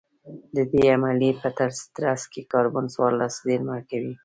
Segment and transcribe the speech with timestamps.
[0.55, 1.49] د دې عملیې په
[1.97, 4.13] ترڅ کې کاربن څوارلس زېرمه کوي